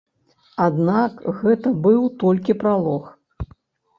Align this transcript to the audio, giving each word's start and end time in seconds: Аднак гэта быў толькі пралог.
Аднак 0.67 1.19
гэта 1.41 1.73
быў 1.85 2.01
толькі 2.23 2.55
пралог. 2.63 3.03